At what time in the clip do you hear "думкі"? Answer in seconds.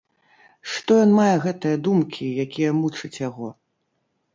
1.91-2.33